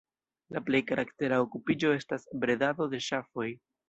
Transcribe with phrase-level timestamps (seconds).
[0.55, 3.47] La plej karaktera okupiĝo estas bredado de ŝafoj.